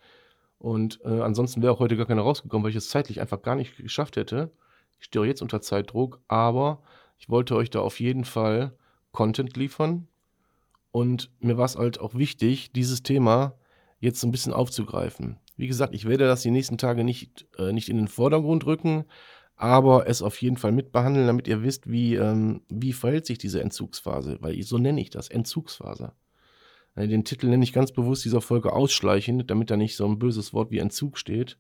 Und 0.60 1.00
äh, 1.04 1.22
ansonsten 1.22 1.62
wäre 1.62 1.74
auch 1.74 1.80
heute 1.80 1.98
gar 1.98 2.06
keiner 2.06 2.22
rausgekommen, 2.22 2.64
weil 2.64 2.72
ich 2.72 2.78
es 2.78 2.90
zeitlich 2.90 3.22
einfach 3.22 3.42
gar 3.42 3.56
nicht 3.56 3.78
geschafft 3.78 4.18
hätte. 4.18 4.52
Ich 5.00 5.06
stehe 5.06 5.26
jetzt 5.26 5.42
unter 5.42 5.62
Zeitdruck, 5.62 6.20
aber 6.28 6.82
ich 7.18 7.30
wollte 7.30 7.56
euch 7.56 7.70
da 7.70 7.80
auf 7.80 8.00
jeden 8.00 8.26
Fall 8.26 8.76
Content 9.12 9.58
liefern. 9.58 10.08
Und 10.92 11.32
mir 11.40 11.58
war 11.58 11.66
es 11.66 11.76
halt 11.76 12.00
auch 12.00 12.16
wichtig, 12.16 12.72
dieses 12.72 13.04
Thema 13.04 13.54
jetzt 14.00 14.20
so 14.20 14.28
ein 14.28 14.32
bisschen 14.32 14.54
aufzugreifen. 14.54 15.40
Wie 15.58 15.68
gesagt, 15.68 15.94
ich 15.94 16.06
werde 16.06 16.26
das 16.26 16.44
die 16.44 16.52
nächsten 16.52 16.78
Tage 16.78 17.04
nicht, 17.04 17.48
äh, 17.58 17.74
nicht 17.74 17.90
in 17.90 17.98
den 17.98 18.08
Vordergrund 18.08 18.66
rücken, 18.66 19.06
aber 19.56 20.08
es 20.08 20.22
auf 20.22 20.40
jeden 20.42 20.58
Fall 20.58 20.72
mitbehandeln, 20.72 21.28
damit 21.28 21.48
ihr 21.48 21.64
wisst, 21.64 21.90
wie, 21.90 22.16
ähm, 22.16 22.62
wie 22.70 22.94
verhält 22.94 23.26
sich 23.26 23.40
diese 23.40 23.62
Entzugsphase, 23.62 24.38
weil 24.40 24.54
ich, 24.54 24.68
so 24.68 24.78
nenne 24.78 25.02
ich 25.02 25.10
das, 25.10 25.30
Entzugsphase. 25.30 26.14
Äh, 26.96 27.08
den 27.08 27.26
Titel 27.26 27.48
nenne 27.48 27.64
ich 27.64 27.74
ganz 27.74 27.92
bewusst 27.92 28.24
dieser 28.24 28.42
Folge 28.42 28.72
ausschleichend, 28.72 29.50
damit 29.50 29.72
da 29.72 29.78
nicht 29.78 29.96
so 29.96 30.06
ein 30.06 30.20
böses 30.20 30.54
Wort 30.54 30.70
wie 30.72 30.78
Entzug 30.78 31.18
steht, 31.18 31.58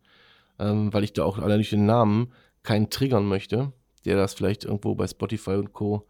ähm, 0.60 0.94
weil 0.94 1.04
ich 1.04 1.14
da 1.14 1.24
auch 1.24 1.40
allein 1.40 1.58
durch 1.58 1.72
den 1.72 1.88
Namen 1.88 2.32
keinen 2.62 2.92
triggern 2.92 3.26
möchte, 3.26 3.74
der 4.06 4.16
das 4.16 4.36
vielleicht 4.36 4.66
irgendwo 4.66 4.94
bei 4.96 5.08
Spotify 5.08 5.56
und 5.56 5.74
Co. 5.74 6.08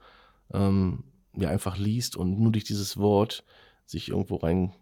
Ähm, 0.53 1.03
ja 1.41 1.50
einfach 1.50 1.77
liest 1.77 2.15
und 2.15 2.39
nur 2.39 2.51
durch 2.51 2.63
dieses 2.63 2.98
Wort 2.98 3.44
sich 3.86 4.10
irgendwo 4.10 4.38
rein 4.38 4.74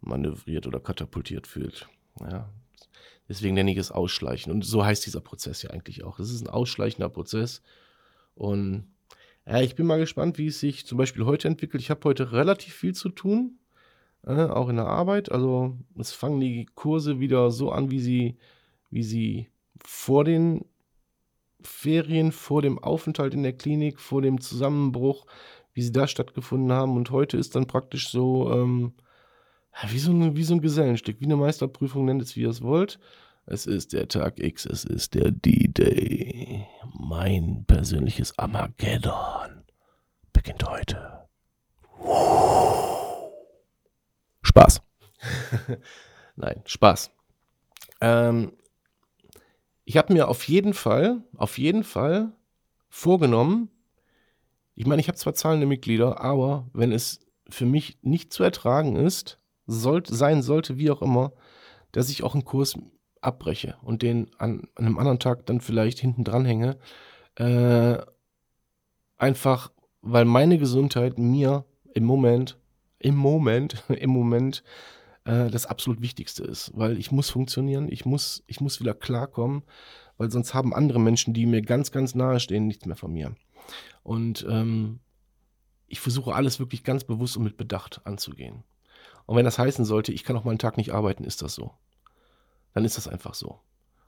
manövriert 0.00 0.66
oder 0.66 0.80
katapultiert 0.80 1.46
fühlt. 1.46 1.88
Ja. 2.20 2.48
Deswegen 3.28 3.54
nenne 3.54 3.72
ich 3.72 3.78
es 3.78 3.90
Ausschleichen. 3.90 4.52
Und 4.52 4.64
so 4.64 4.84
heißt 4.84 5.06
dieser 5.06 5.20
Prozess 5.20 5.62
ja 5.62 5.70
eigentlich 5.70 6.04
auch. 6.04 6.18
Das 6.18 6.30
ist 6.30 6.42
ein 6.42 6.50
ausschleichender 6.50 7.08
Prozess. 7.08 7.62
Und 8.34 8.86
ja, 9.46 9.60
ich 9.60 9.74
bin 9.74 9.86
mal 9.86 9.98
gespannt, 9.98 10.38
wie 10.38 10.48
es 10.48 10.60
sich 10.60 10.86
zum 10.86 10.98
Beispiel 10.98 11.24
heute 11.24 11.48
entwickelt. 11.48 11.82
Ich 11.82 11.90
habe 11.90 12.04
heute 12.04 12.32
relativ 12.32 12.74
viel 12.74 12.94
zu 12.94 13.08
tun, 13.08 13.58
äh, 14.26 14.44
auch 14.44 14.68
in 14.68 14.76
der 14.76 14.86
Arbeit. 14.86 15.32
Also 15.32 15.76
es 15.98 16.12
fangen 16.12 16.40
die 16.40 16.66
Kurse 16.74 17.20
wieder 17.20 17.50
so 17.50 17.70
an, 17.70 17.90
wie 17.90 18.00
sie, 18.00 18.36
wie 18.90 19.02
sie 19.02 19.48
vor 19.84 20.24
den 20.24 20.64
Ferien, 21.62 22.32
vor 22.32 22.62
dem 22.62 22.78
Aufenthalt 22.78 23.34
in 23.34 23.42
der 23.42 23.54
Klinik, 23.54 24.00
vor 24.00 24.22
dem 24.22 24.40
Zusammenbruch, 24.40 25.26
wie 25.72 25.82
sie 25.82 25.92
da 25.92 26.06
stattgefunden 26.06 26.72
haben. 26.72 26.96
Und 26.96 27.10
heute 27.10 27.36
ist 27.36 27.54
dann 27.54 27.66
praktisch 27.66 28.10
so, 28.10 28.52
ähm, 28.52 28.92
wie 29.88 29.98
so, 29.98 30.12
ein, 30.12 30.36
wie 30.36 30.44
so 30.44 30.54
ein 30.54 30.60
Gesellenstück, 30.60 31.20
wie 31.20 31.24
eine 31.24 31.36
Meisterprüfung, 31.36 32.04
nennt 32.04 32.22
es 32.22 32.36
wie 32.36 32.42
ihr 32.42 32.50
es 32.50 32.62
wollt. 32.62 32.98
Es 33.46 33.66
ist 33.66 33.92
der 33.92 34.08
Tag 34.08 34.38
X, 34.38 34.64
es 34.64 34.84
ist 34.84 35.14
der 35.14 35.30
D-Day. 35.30 36.66
Mein 36.98 37.64
persönliches 37.66 38.38
Armageddon 38.38 39.64
beginnt 40.32 40.64
heute. 40.68 41.28
Spaß. 44.42 44.80
Nein, 46.36 46.62
Spaß. 46.64 47.10
Ähm, 48.00 48.52
ich 49.84 49.96
habe 49.96 50.12
mir 50.12 50.28
auf 50.28 50.48
jeden 50.48 50.72
Fall, 50.72 51.22
auf 51.36 51.58
jeden 51.58 51.84
Fall 51.84 52.32
vorgenommen, 52.88 53.70
ich 54.74 54.86
meine, 54.86 55.00
ich 55.00 55.08
habe 55.08 55.18
zwar 55.18 55.34
zahlende 55.34 55.66
Mitglieder, 55.66 56.20
aber 56.20 56.68
wenn 56.72 56.92
es 56.92 57.20
für 57.48 57.66
mich 57.66 57.98
nicht 58.02 58.32
zu 58.32 58.42
ertragen 58.42 58.96
ist, 58.96 59.38
sollte, 59.66 60.14
sein 60.14 60.42
sollte, 60.42 60.78
wie 60.78 60.90
auch 60.90 61.02
immer, 61.02 61.32
dass 61.92 62.08
ich 62.08 62.22
auch 62.22 62.34
einen 62.34 62.44
Kurs 62.44 62.76
abbreche 63.20 63.76
und 63.82 64.02
den 64.02 64.30
an, 64.38 64.68
an 64.74 64.86
einem 64.86 64.98
anderen 64.98 65.18
Tag 65.18 65.46
dann 65.46 65.60
vielleicht 65.60 65.98
hinten 65.98 66.24
dran 66.24 66.44
hänge. 66.44 66.78
Äh, 67.36 67.98
einfach, 69.16 69.72
weil 70.02 70.24
meine 70.24 70.58
Gesundheit 70.58 71.18
mir 71.18 71.64
im 71.94 72.04
Moment, 72.04 72.58
im 72.98 73.16
Moment, 73.16 73.82
im 73.88 74.10
Moment 74.10 74.62
äh, 75.24 75.50
das 75.50 75.66
absolut 75.66 76.02
Wichtigste 76.02 76.44
ist. 76.44 76.72
Weil 76.74 76.98
ich 76.98 77.10
muss 77.10 77.30
funktionieren, 77.30 77.88
ich 77.90 78.04
muss, 78.04 78.44
ich 78.46 78.60
muss 78.60 78.80
wieder 78.80 78.94
klarkommen, 78.94 79.62
weil 80.16 80.30
sonst 80.30 80.54
haben 80.54 80.74
andere 80.74 81.00
Menschen, 81.00 81.34
die 81.34 81.46
mir 81.46 81.62
ganz, 81.62 81.90
ganz 81.90 82.14
nahe 82.14 82.40
stehen, 82.40 82.66
nichts 82.66 82.86
mehr 82.86 82.96
von 82.96 83.12
mir. 83.12 83.34
Und 84.02 84.46
ähm, 84.48 85.00
ich 85.86 86.00
versuche 86.00 86.34
alles 86.34 86.60
wirklich 86.60 86.84
ganz 86.84 87.04
bewusst 87.04 87.36
und 87.36 87.44
mit 87.44 87.56
Bedacht 87.56 88.02
anzugehen. 88.04 88.64
Und 89.26 89.36
wenn 89.36 89.44
das 89.44 89.58
heißen 89.58 89.84
sollte, 89.84 90.12
ich 90.12 90.24
kann 90.24 90.36
auch 90.36 90.44
mal 90.44 90.50
einen 90.50 90.58
Tag 90.58 90.76
nicht 90.76 90.92
arbeiten, 90.92 91.24
ist 91.24 91.42
das 91.42 91.54
so. 91.54 91.72
Dann 92.74 92.84
ist 92.84 92.96
das 92.96 93.08
einfach 93.08 93.34
so. 93.34 93.60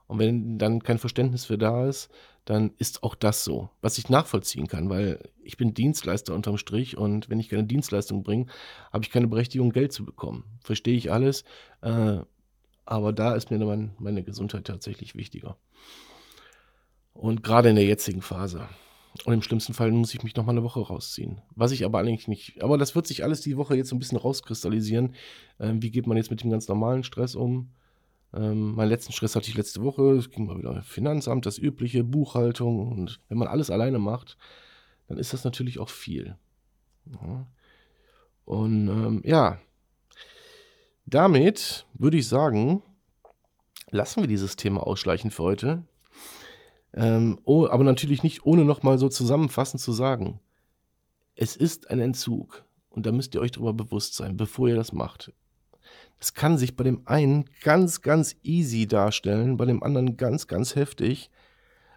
Und 0.07 0.19
wenn 0.19 0.59
dann 0.59 0.83
kein 0.83 0.99
Verständnis 0.99 1.47
für 1.47 1.59
da 1.59 1.89
ist, 1.89 2.11
dann 2.45 2.73
ist 2.79 3.03
auch 3.03 3.17
das 3.17 3.43
so, 3.43 3.71
was 3.81 3.99
ich 3.99 4.09
nachvollziehen 4.09 4.69
kann, 4.69 4.89
weil 4.89 5.19
ich 5.43 5.57
bin 5.57 5.75
Dienstleister 5.75 6.33
unterm 6.33 6.59
Strich 6.59 6.97
und 6.97 7.29
wenn 7.29 7.41
ich 7.41 7.49
keine 7.49 7.65
Dienstleistung 7.65 8.23
bringe, 8.23 8.47
habe 8.93 9.05
ich 9.05 9.11
keine 9.11 9.27
Berechtigung, 9.27 9.73
Geld 9.73 9.93
zu 9.93 10.05
bekommen. 10.05 10.45
Verstehe 10.63 10.97
ich 10.97 11.11
alles, 11.11 11.43
äh, 11.81 12.19
aber 12.85 13.13
da 13.13 13.35
ist 13.35 13.51
mir 13.51 13.59
mein, 13.59 13.97
meine 13.99 14.23
Gesundheit 14.23 14.65
tatsächlich 14.65 15.17
wichtiger. 15.17 15.57
Und 17.13 17.43
gerade 17.43 17.71
in 17.71 17.77
der 17.77 17.85
jetzigen 17.85 18.23
Phase. 18.23 18.69
Und 19.25 19.35
im 19.35 19.43
schlimmsten 19.43 19.75
Fall 19.75 19.91
muss 19.91 20.15
ich 20.15 20.23
mich 20.23 20.37
noch 20.37 20.45
mal 20.45 20.53
eine 20.53 20.63
Woche 20.63 20.81
rausziehen. 20.81 21.41
Was 21.55 21.73
ich 21.73 21.85
aber 21.85 21.99
eigentlich 21.99 22.29
nicht. 22.29 22.63
Aber 22.63 22.79
das 22.79 22.95
wird 22.95 23.07
sich 23.07 23.25
alles 23.25 23.41
die 23.41 23.57
Woche 23.57 23.77
jetzt 23.77 23.89
so 23.89 23.97
ein 23.97 23.99
bisschen 23.99 24.19
rauskristallisieren. 24.19 25.15
Ähm, 25.59 25.83
wie 25.83 25.91
geht 25.91 26.07
man 26.07 26.17
jetzt 26.17 26.31
mit 26.31 26.43
dem 26.43 26.51
ganz 26.51 26.69
normalen 26.69 27.05
Stress 27.05 27.35
um? 27.35 27.71
Ähm, 28.35 28.75
meinen 28.75 28.89
letzten 28.89 29.13
Stress 29.13 29.35
hatte 29.35 29.49
ich 29.49 29.57
letzte 29.57 29.83
Woche. 29.83 30.13
Es 30.13 30.31
ging 30.31 30.47
mal 30.47 30.59
wieder 30.59 30.83
Finanzamt, 30.83 31.47
das 31.47 31.59
übliche, 31.59 32.05
Buchhaltung. 32.05 32.91
Und 32.93 33.21
wenn 33.29 33.39
man 33.39 33.49
alles 33.49 33.71
alleine 33.71 33.99
macht, 33.99 34.37
dann 35.09 35.19
ist 35.19 35.33
das 35.33 35.45
natürlich 35.45 35.79
auch 35.79 35.89
viel. 35.89 36.37
Ja. 37.11 37.47
Und 38.45 38.89
ähm, 38.89 39.23
ja, 39.25 39.59
damit 41.07 41.87
würde 41.95 42.17
ich 42.17 42.29
sagen, 42.29 42.83
lassen 43.91 44.23
wir 44.23 44.29
dieses 44.29 44.57
Thema 44.57 44.87
ausschleichen 44.87 45.31
für 45.31 45.43
heute. 45.43 45.83
Ähm, 46.97 47.39
oh, 47.45 47.69
aber 47.69 47.85
natürlich 47.85 48.23
nicht, 48.23 48.45
ohne 48.45 48.65
nochmal 48.65 48.99
so 48.99 49.09
zusammenfassend 49.09 49.81
zu 49.81 49.93
sagen, 49.93 50.41
es 51.35 51.55
ist 51.55 51.91
ein 51.91 52.01
Entzug. 52.01 52.65
Und 52.89 53.05
da 53.05 53.13
müsst 53.13 53.35
ihr 53.35 53.43
euch 53.43 53.53
darüber 53.53 53.75
bewusst 53.75 54.15
sein, 54.15 54.39
bevor 54.39 54.69
ihr 54.69 54.77
das 54.77 54.93
macht. 54.93 55.33
Das 56.19 56.33
kann 56.33 56.57
sich 56.57 56.77
bei 56.77 56.85
dem 56.85 57.03
einen 57.07 57.45
ganz, 57.63 58.01
ganz 58.01 58.37
easy 58.43 58.87
darstellen, 58.87 59.59
bei 59.59 59.67
dem 59.67 59.83
anderen 59.83 60.17
ganz, 60.17 60.47
ganz 60.47 60.75
heftig. 60.75 61.31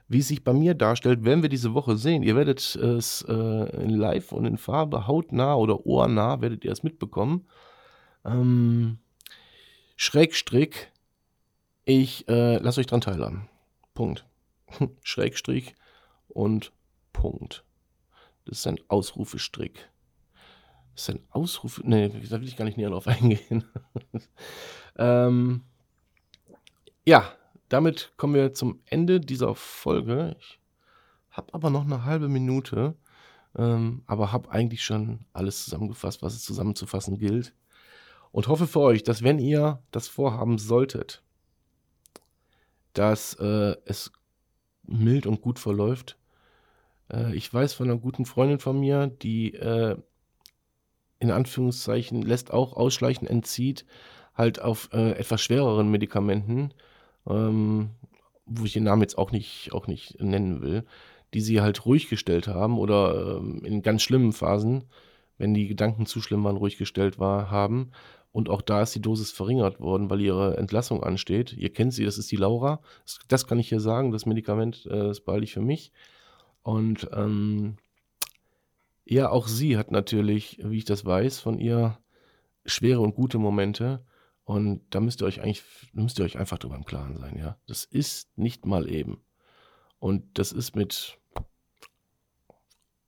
Wie 0.09 0.19
es 0.19 0.27
sich 0.27 0.43
bei 0.43 0.53
mir 0.53 0.73
darstellt, 0.73 1.23
werden 1.23 1.41
wir 1.41 1.49
diese 1.49 1.73
Woche 1.73 1.95
sehen. 1.95 2.23
Ihr 2.23 2.35
werdet 2.35 2.59
es 2.75 3.21
äh, 3.27 3.83
in 3.83 3.91
Live 3.91 4.33
und 4.33 4.45
in 4.45 4.57
Farbe, 4.57 5.07
hautnah 5.07 5.55
oder 5.55 5.85
ohrnah, 5.85 6.41
werdet 6.41 6.65
ihr 6.65 6.71
es 6.71 6.83
mitbekommen. 6.83 7.47
Ähm, 8.25 8.97
Schrägstrick, 9.95 10.91
ich 11.85 12.27
äh, 12.27 12.57
lasse 12.57 12.81
euch 12.81 12.87
dran 12.87 13.01
teilhaben. 13.01 13.47
Punkt. 13.93 14.25
Schrägstrich 15.03 15.75
und 16.27 16.71
Punkt. 17.13 17.63
Das 18.45 18.59
ist 18.59 18.67
ein 18.67 18.79
Ausrufestrick. 18.87 19.89
Das 20.95 21.07
ist 21.07 21.15
ein 21.15 21.23
Ausrufe. 21.29 21.81
Nee, 21.85 22.09
da 22.09 22.41
will 22.41 22.47
ich 22.47 22.57
gar 22.57 22.65
nicht 22.65 22.77
näher 22.77 22.89
drauf 22.89 23.07
eingehen. 23.07 23.63
ähm, 24.97 25.63
ja, 27.05 27.31
damit 27.69 28.13
kommen 28.17 28.33
wir 28.33 28.53
zum 28.53 28.81
Ende 28.85 29.19
dieser 29.19 29.55
Folge. 29.55 30.35
Ich 30.39 30.59
habe 31.31 31.53
aber 31.53 31.69
noch 31.69 31.85
eine 31.85 32.03
halbe 32.03 32.27
Minute, 32.27 32.95
ähm, 33.55 34.03
aber 34.07 34.31
habe 34.31 34.51
eigentlich 34.51 34.83
schon 34.83 35.25
alles 35.31 35.63
zusammengefasst, 35.63 36.21
was 36.21 36.33
es 36.33 36.43
zusammenzufassen 36.43 37.17
gilt. 37.17 37.53
Und 38.31 38.47
hoffe 38.47 38.67
für 38.67 38.81
euch, 38.81 39.03
dass 39.03 39.23
wenn 39.23 39.39
ihr 39.39 39.81
das 39.91 40.07
vorhaben 40.07 40.57
solltet, 40.57 41.23
dass 42.93 43.35
äh, 43.35 43.75
es 43.85 44.11
mild 44.91 45.27
und 45.27 45.41
gut 45.41 45.59
verläuft. 45.59 46.17
Äh, 47.11 47.35
ich 47.35 47.53
weiß 47.53 47.73
von 47.73 47.89
einer 47.89 47.99
guten 47.99 48.25
Freundin 48.25 48.59
von 48.59 48.79
mir, 48.79 49.07
die 49.07 49.53
äh, 49.53 49.97
in 51.19 51.31
Anführungszeichen 51.31 52.21
lässt 52.21 52.51
auch 52.51 52.73
ausschleichen, 52.73 53.27
entzieht, 53.27 53.85
halt 54.35 54.61
auf 54.61 54.89
äh, 54.93 55.11
etwas 55.11 55.41
schwereren 55.41 55.91
Medikamenten. 55.91 56.73
ähm, 57.27 57.91
wo 58.49 58.65
ich 58.65 58.73
den 58.73 58.83
Namen 58.83 59.01
jetzt 59.01 59.17
auch 59.17 59.31
nicht, 59.31 59.71
auch 59.73 59.87
nicht 59.87 60.21
nennen 60.21 60.61
will, 60.61 60.83
die 61.33 61.41
sie 61.41 61.61
halt 61.61 61.85
ruhig 61.85 62.09
gestellt 62.09 62.47
haben 62.47 62.77
oder 62.77 63.37
ähm, 63.37 63.63
in 63.63 63.81
ganz 63.81 64.01
schlimmen 64.01 64.33
Phasen, 64.33 64.85
wenn 65.37 65.53
die 65.53 65.67
Gedanken 65.67 66.05
zu 66.05 66.21
schlimm 66.21 66.43
waren, 66.43 66.57
ruhig 66.57 66.77
gestellt 66.77 67.19
war, 67.19 67.51
haben. 67.51 67.91
Und 68.31 68.49
auch 68.49 68.61
da 68.61 68.83
ist 68.83 68.93
die 68.93 69.01
Dosis 69.01 69.31
verringert 69.31 69.79
worden, 69.79 70.09
weil 70.09 70.21
ihre 70.21 70.57
Entlassung 70.57 71.03
ansteht. 71.03 71.53
Ihr 71.53 71.73
kennt 71.73 71.93
sie, 71.93 72.05
das 72.05 72.17
ist 72.17 72.31
die 72.31 72.35
Laura. 72.35 72.79
Das, 73.03 73.19
das 73.27 73.47
kann 73.47 73.59
ich 73.59 73.69
hier 73.69 73.79
sagen, 73.79 74.11
das 74.11 74.25
Medikament 74.25 74.85
äh, 74.85 75.09
ist 75.09 75.23
ich 75.27 75.53
für 75.53 75.61
mich. 75.61 75.91
Und 76.61 77.09
ähm, 77.13 77.77
ja, 79.05 79.29
auch 79.29 79.47
sie 79.47 79.77
hat 79.77 79.91
natürlich, 79.91 80.59
wie 80.63 80.77
ich 80.77 80.85
das 80.85 81.05
weiß, 81.05 81.39
von 81.39 81.57
ihr 81.57 81.97
schwere 82.65 82.99
und 82.99 83.15
gute 83.15 83.39
Momente. 83.39 84.05
Und 84.43 84.81
da 84.91 84.99
müsst 84.99 85.21
ihr 85.21 85.25
euch 85.25 85.41
eigentlich, 85.41 85.63
müsst 85.93 86.19
ihr 86.19 86.25
euch 86.25 86.37
einfach 86.37 86.59
drüber 86.59 86.75
im 86.75 86.85
Klaren 86.85 87.17
sein, 87.17 87.37
ja. 87.37 87.57
Das 87.67 87.85
ist 87.85 88.37
nicht 88.37 88.65
mal 88.65 88.89
eben. 88.89 89.21
Und 89.99 90.37
das 90.37 90.51
ist 90.51 90.75
mit, 90.75 91.19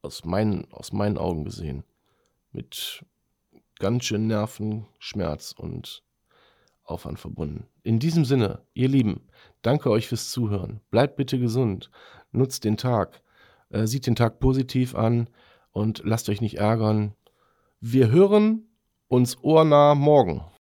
aus 0.01 0.25
meinen, 0.25 0.71
aus 0.71 0.91
meinen 0.91 1.17
Augen 1.17 1.45
gesehen, 1.45 1.83
mit 2.51 3.05
ganz 3.81 4.05
schön 4.05 4.27
Nerven, 4.27 4.85
Schmerz 4.99 5.55
und 5.57 6.03
Aufwand 6.83 7.19
verbunden. 7.19 7.65
In 7.81 7.97
diesem 7.97 8.25
Sinne, 8.25 8.61
ihr 8.75 8.87
Lieben, 8.87 9.27
danke 9.63 9.89
euch 9.89 10.07
fürs 10.07 10.29
Zuhören. 10.29 10.81
Bleibt 10.91 11.15
bitte 11.15 11.39
gesund. 11.39 11.89
Nutzt 12.31 12.63
den 12.63 12.77
Tag. 12.77 13.23
Äh, 13.69 13.87
sieht 13.87 14.05
den 14.05 14.15
Tag 14.15 14.39
positiv 14.39 14.93
an 14.93 15.31
und 15.71 16.03
lasst 16.05 16.29
euch 16.29 16.41
nicht 16.41 16.59
ärgern. 16.59 17.15
Wir 17.79 18.11
hören 18.11 18.67
uns 19.07 19.43
ohrnah 19.43 19.95
morgen. 19.95 20.45